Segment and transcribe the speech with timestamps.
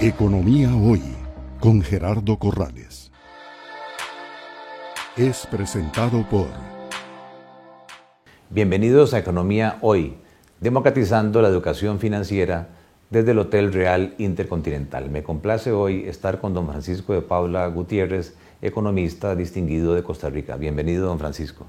[0.00, 1.02] Economía Hoy
[1.58, 3.10] con Gerardo Corrales.
[5.16, 6.46] Es presentado por...
[8.48, 10.14] Bienvenidos a Economía Hoy,
[10.60, 12.68] democratizando la educación financiera
[13.10, 15.10] desde el Hotel Real Intercontinental.
[15.10, 20.54] Me complace hoy estar con don Francisco de Paula Gutiérrez, economista distinguido de Costa Rica.
[20.54, 21.66] Bienvenido, don Francisco.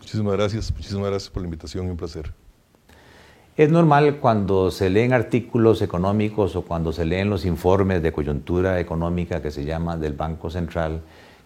[0.00, 2.34] Muchísimas gracias, muchísimas gracias por la invitación y un placer.
[3.54, 8.80] Es normal cuando se leen artículos económicos o cuando se leen los informes de coyuntura
[8.80, 11.02] económica que se llama del Banco Central,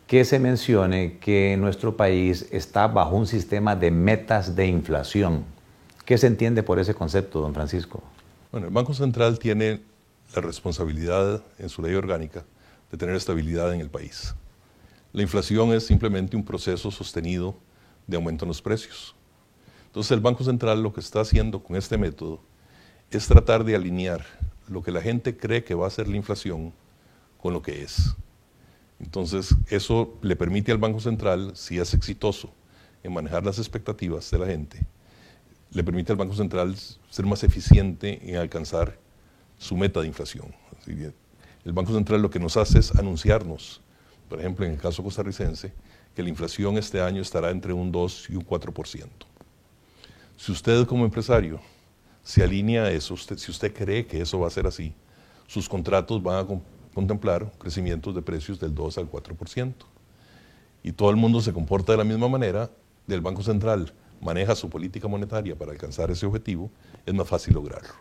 [0.06, 5.44] que se mencione que nuestro país está bajo un sistema de metas de inflación.
[6.04, 8.00] ¿Qué se entiende por ese concepto, don Francisco?
[8.52, 9.80] Bueno, el Banco Central tiene
[10.32, 12.44] la responsabilidad en su ley orgánica
[12.92, 14.32] de tener estabilidad en el país.
[15.12, 17.56] La inflación es simplemente un proceso sostenido
[18.06, 19.15] de aumento en los precios.
[19.96, 22.42] Entonces el Banco Central lo que está haciendo con este método
[23.10, 24.26] es tratar de alinear
[24.68, 26.74] lo que la gente cree que va a ser la inflación
[27.38, 28.14] con lo que es.
[29.00, 32.52] Entonces eso le permite al Banco Central, si es exitoso
[33.02, 34.86] en manejar las expectativas de la gente,
[35.70, 36.76] le permite al Banco Central
[37.08, 38.98] ser más eficiente en alcanzar
[39.56, 40.54] su meta de inflación.
[41.64, 43.80] El Banco Central lo que nos hace es anunciarnos,
[44.28, 45.72] por ejemplo en el caso costarricense,
[46.14, 49.35] que la inflación este año estará entre un 2 y un 4%.
[50.36, 51.60] Si usted como empresario
[52.22, 54.94] se alinea a eso, si usted cree que eso va a ser así,
[55.46, 56.46] sus contratos van a
[56.94, 59.74] contemplar crecimientos de precios del 2 al 4%.
[60.82, 62.70] Y todo el mundo se comporta de la misma manera,
[63.06, 66.70] del Banco Central maneja su política monetaria para alcanzar ese objetivo,
[67.04, 67.94] es más fácil lograrlo.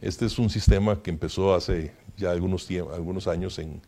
[0.00, 3.82] Este es un sistema que empezó hace ya algunos, algunos años en,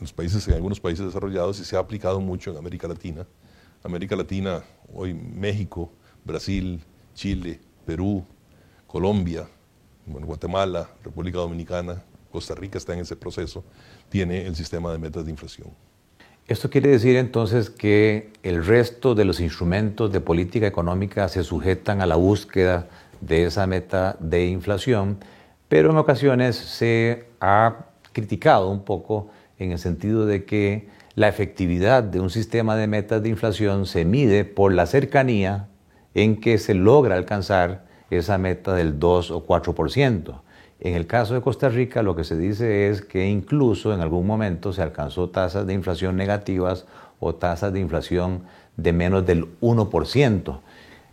[0.00, 3.26] los países, en algunos países desarrollados y se ha aplicado mucho en América Latina.
[3.82, 5.92] América Latina, hoy México,
[6.24, 6.82] Brasil,
[7.20, 8.24] Chile, Perú,
[8.86, 9.46] Colombia,
[10.06, 13.62] Guatemala, República Dominicana, Costa Rica está en ese proceso,
[14.08, 15.68] tiene el sistema de metas de inflación.
[16.46, 22.00] Esto quiere decir entonces que el resto de los instrumentos de política económica se sujetan
[22.00, 22.88] a la búsqueda
[23.20, 25.18] de esa meta de inflación,
[25.68, 32.02] pero en ocasiones se ha criticado un poco en el sentido de que la efectividad
[32.02, 35.69] de un sistema de metas de inflación se mide por la cercanía
[36.14, 40.40] en que se logra alcanzar esa meta del 2 o 4%.
[40.80, 44.26] En el caso de Costa Rica lo que se dice es que incluso en algún
[44.26, 46.86] momento se alcanzó tasas de inflación negativas
[47.20, 48.44] o tasas de inflación
[48.76, 50.60] de menos del 1%,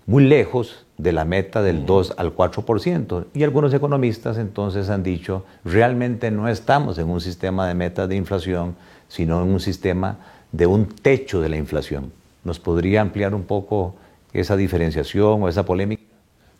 [0.05, 3.25] muy lejos de la meta del 2 al 4%.
[3.33, 8.15] Y algunos economistas entonces han dicho, realmente no estamos en un sistema de metas de
[8.15, 8.75] inflación,
[9.09, 10.17] sino en un sistema
[10.53, 12.13] de un techo de la inflación.
[12.45, 13.95] ¿Nos podría ampliar un poco
[14.39, 16.03] esa diferenciación o esa polémica?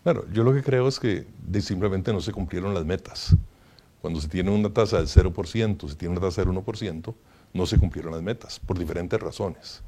[0.03, 1.25] Claro, yo lo que creo es que
[1.61, 3.35] simplemente no se cumplieron las metas.
[4.01, 7.13] Cuando se tiene una tasa del 0%, se tiene una tasa del 1%,
[7.53, 9.81] no se cumplieron las metas, por diferentes razones.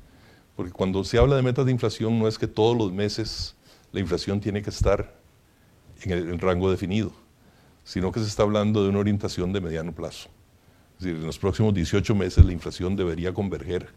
[0.55, 3.55] Porque cuando se habla de metas de inflación no es que todos los meses
[3.91, 5.15] la inflación tiene que estar
[6.01, 7.11] en el rango definido,
[7.83, 10.29] sino que se está hablando de una orientación de mediano plazo.
[10.97, 13.87] Es decir, en los próximos 18 meses la inflación debería converger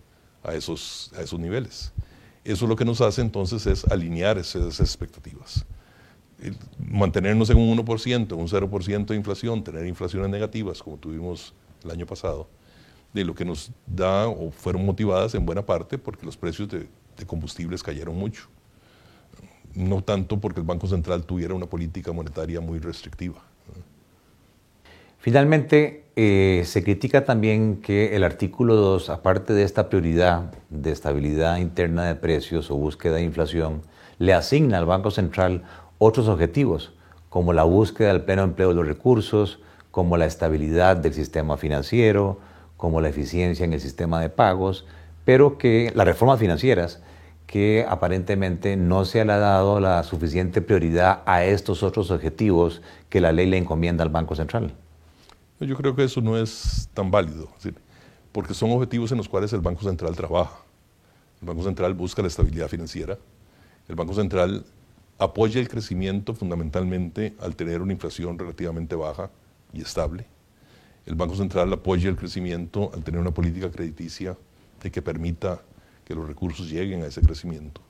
[0.44, 1.92] a esos, a esos niveles.
[2.44, 5.64] Eso lo que nos hace entonces es alinear esas expectativas.
[6.78, 11.54] Mantenernos en un 1%, en un 0% de inflación, tener inflaciones negativas como tuvimos
[11.84, 12.48] el año pasado,
[13.12, 16.88] de lo que nos da o fueron motivadas en buena parte porque los precios de,
[17.16, 18.48] de combustibles cayeron mucho.
[19.74, 23.42] No tanto porque el Banco Central tuviera una política monetaria muy restrictiva.
[25.22, 31.58] Finalmente, eh, se critica también que el artículo 2, aparte de esta prioridad de estabilidad
[31.58, 33.82] interna de precios o búsqueda de inflación,
[34.18, 35.62] le asigna al Banco Central
[35.98, 36.92] otros objetivos,
[37.28, 39.60] como la búsqueda del pleno empleo de los recursos,
[39.92, 42.40] como la estabilidad del sistema financiero,
[42.76, 44.86] como la eficiencia en el sistema de pagos,
[45.24, 47.00] pero que las reformas financieras,
[47.46, 53.20] que aparentemente no se le ha dado la suficiente prioridad a estos otros objetivos que
[53.20, 54.74] la ley le encomienda al Banco Central.
[55.64, 57.48] Yo creo que eso no es tan válido,
[58.32, 60.58] porque son objetivos en los cuales el Banco Central trabaja.
[61.40, 63.16] El Banco Central busca la estabilidad financiera.
[63.88, 64.64] El Banco Central
[65.18, 69.30] apoya el crecimiento fundamentalmente al tener una inflación relativamente baja
[69.72, 70.26] y estable.
[71.06, 74.36] El Banco Central apoya el crecimiento al tener una política crediticia
[74.82, 75.60] de que permita
[76.04, 77.80] que los recursos lleguen a ese crecimiento.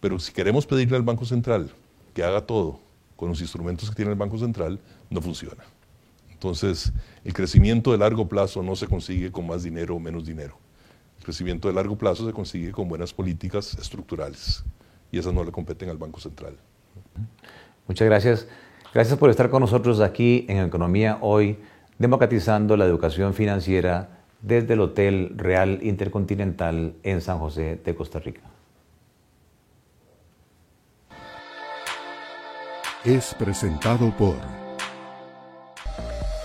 [0.00, 1.72] Pero si queremos pedirle al Banco Central
[2.14, 2.78] que haga todo
[3.16, 4.78] con los instrumentos que tiene el Banco Central,
[5.10, 5.64] no funciona.
[6.42, 6.92] Entonces,
[7.24, 10.58] el crecimiento de largo plazo no se consigue con más dinero o menos dinero.
[11.18, 14.64] El crecimiento de largo plazo se consigue con buenas políticas estructurales
[15.12, 16.56] y esas no le competen al Banco Central.
[17.86, 18.48] Muchas gracias.
[18.92, 21.58] Gracias por estar con nosotros aquí en Economía Hoy,
[21.96, 28.40] democratizando la educación financiera desde el Hotel Real Intercontinental en San José de Costa Rica.
[33.04, 34.61] Es presentado por